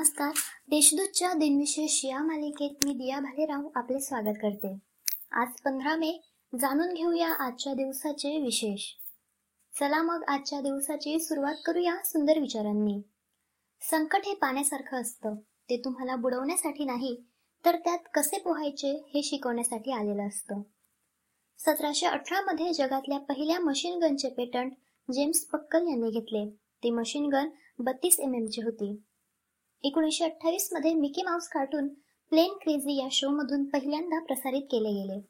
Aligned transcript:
नमस्कार. 0.00 0.30
देशदूतच्या 0.68 1.32
दिनविशेष 1.32 2.04
या 2.04 2.22
मालिकेत 2.22 2.70
मी 2.84 2.92
दिया 2.92 3.20
भालेराव 3.20 3.68
आपले 3.74 4.00
स्वागत 4.00 4.36
करते. 4.42 4.78
आज 5.32 5.48
पंधरा 5.64 5.96
मे 5.96 6.12
जाणून 6.60 6.94
घेऊया 6.94 7.28
आजच्या 7.28 7.72
दिवसाचे 7.72 8.40
विशेष. 8.40 8.80
चला 9.80 10.02
मग 10.02 10.24
आजच्या 10.28 10.60
दिवसाची 10.60 11.20
सुरुवात 11.20 11.54
करूया 11.64 11.96
सुंदर 12.04 12.38
विचारांनी. 12.38 13.00
संकट 13.90 14.18
हे 14.24 14.34
पाण्यासारखं 14.34 15.00
असतं. 15.00 15.34
ते 15.70 15.76
तुम्हाला 15.84 16.16
बुडवण्यासाठी 16.16 16.84
नाही 16.84 17.16
तर 17.64 17.76
त्यात 17.76 17.98
कसे 18.14 18.38
पोहायचे 18.38 19.10
हे 19.14 19.22
शिकवण्यासाठी 19.22 19.92
आलेलं 19.92 20.28
असतं. 20.28 20.62
सतराशे 21.58 22.06
अठरा 22.06 22.40
मध्ये 22.40 22.72
जगातल्या 22.72 23.18
पहिल्या 23.18 23.60
मशीन 23.60 23.98
गनचे 23.98 24.28
पेटंट 24.28 24.72
जेम्स 25.12 25.40
पक्कल 25.40 25.88
यांनी 25.88 26.10
घेतले. 26.10 26.48
ती 26.82 26.90
मशीन 26.90 27.26
गन 27.26 27.48
बत्तीस 27.78 28.20
एम 28.20 28.34
एमची 28.34 28.60
होती. 28.60 28.96
एकोणीसशे 29.82 30.24
अठ्ठावीसमध्ये 30.24 30.94
Mickey 30.94 31.22
Mouse 31.22 31.48
cartoon 31.48 31.88
plane 32.30 32.52
crazy 32.62 32.98
या 32.98 33.08
शो 33.12 33.28
मधून 33.28 33.64
पहिल्यांदा 33.64 34.18
प्रसारित 34.18 34.62
केले 34.62 34.88
गेले. 34.88 35.20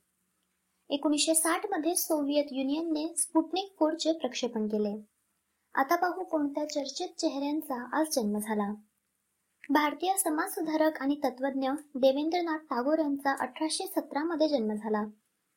एकोणीसशे 0.95 1.34
साठमध्ये 1.34 1.95
सोव्हिएत 1.95 2.45
युनियनने 2.50 3.14
स्पुटनिक 3.16 3.74
फोरचे 3.78 4.12
प्रक्षेपण 4.12 4.66
केले. 4.66 5.00
आता 5.74 5.96
पाहू 5.96 6.24
कोणत्या 6.24 6.68
चर्चित 6.68 7.09
चेहऱ्यांचा 7.18 8.00
आज 8.00 8.06
जन्म 8.12 8.38
झाला. 8.38 8.74
भारतीय 9.70 10.16
समाजसुधारक 10.16 10.98
आणि 11.01 11.16
तत्वज्ञ 11.24 11.70
देवेंद्रनाथ 11.95 12.59
टागोर 12.59 12.98
यांचा 12.98 13.37
अठराशे 13.40 13.87
सतरा 13.87 14.24
मध्ये 14.24 14.48
जन्म 14.48 14.74
झाला. 14.74 15.04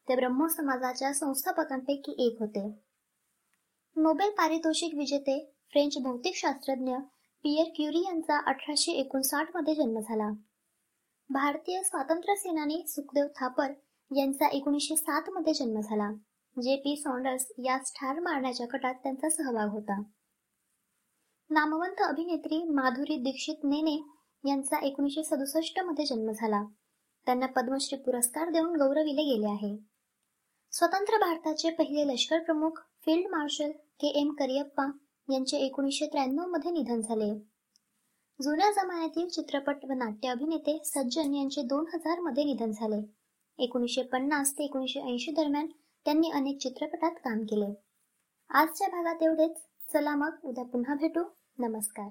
ते 0.09 0.15
ब्रह्मो 0.15 0.47
समाजाच्या 0.47 1.13
संस्थापकांपैकी 1.13 2.27
एक 2.27 2.37
होते. 2.39 2.67
नोबेल 3.95 4.29
पारितोषिक 4.29 4.93
विजेते 4.93 5.53
फ्रेंच 5.71 5.97
भौतिकशास्त्रज्ञ 5.97 6.95
पियर 7.45 7.65
क्युरी 7.75 7.97
यांचा 7.97 8.37
अठराशे 8.47 8.91
एकोणसाठमध्ये 8.91 9.75
जन्म 9.75 9.99
झाला. 9.99 10.29
भारतीय 11.29 11.81
स्वातंत्र्य 11.83 12.35
सेनानी 12.35 12.83
सुखदेव 12.87 13.25
थापर 13.27 13.71
यांचा 14.17 14.47
एकोणीसशे 14.47 14.95
सात 14.95 15.29
मध्ये 15.29 15.53
जन्म 15.53 15.79
झाला 15.79 16.09
जे 16.61 16.75
पी 16.75 16.95
सॉन्डर्स 16.95 17.51
या 17.57 17.77
ठार 17.77 18.19
मारण्याच्या 18.19 18.67
गटात 18.73 18.93
त्यांचा 18.93 19.29
सहभाग 19.29 19.69
होता. 19.69 20.01
नामवंत 21.49 22.01
अभिनेत्री 22.01 22.63
माधुरी 22.63 23.15
दीक्षित 23.15 23.55
नेने 23.63 23.97
यांचा 24.49 24.79
एकोणीसशे 24.85 25.23
सदुसष्टमध्ये 25.23 26.05
जन्म 26.05 26.31
झाला. 26.31 26.63
त्यांना 27.25 27.45
पद्मश्री 27.45 27.97
पुरस्कार 27.97 28.49
देऊन 28.49 28.75
गौरविले 28.75 29.23
गेले 29.23 29.47
आहे. 29.47 29.77
स्वतंत्र 30.71 31.17
भारताचे 31.17 31.69
पहिले 31.69 32.13
लष्कर 32.13 32.39
प्रमुख 32.39 32.79
field 33.05 33.27
marshal 33.31 33.71
K 33.71 34.07
M 34.07 34.33
Cariappa 34.33 34.91
यांचे 35.31 35.57
एकोणीसशे 35.57 36.05
त्र्याण्णवमध्ये 36.05 36.71
निधन 36.71 37.01
झाले. 37.01 37.33
जुन्या 38.41 38.71
जमान्यातील 38.71 39.29
चित्रपट 39.29 39.75
व 39.89 39.93
नाट्य 39.93 40.27
अभिनेते 40.27 40.81
सज्जन 40.85 41.35
यांचे 41.35 41.61
दोन 41.61 41.85
हजारमध्ये 41.93 42.43
निधन 42.43 42.71
झाले. 42.71 43.23
एकोणीसशे 43.63 44.01
पन्नास 44.01 44.53
ते 44.53 44.63
एकोणीसशे 44.63 44.99
ऐंशी 44.99 45.31
दरम्यान 45.31 45.67
त्यांनी 46.05 46.31
अनेक 46.31 46.57
चित्रपटात 46.57 47.11
काम 47.11 47.41
केले. 47.41 47.73
आजच्या 48.49 48.87
भागात 48.87 49.23
एवढेच. 49.23 49.57
चला 49.93 50.15
मग 50.15 50.31
उद्या 50.43 50.63
पुन्हा 50.63 50.95
भेटू. 50.95 51.23
नमस्कार. 51.59 52.09